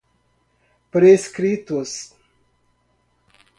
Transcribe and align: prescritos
prescritos 0.95 2.15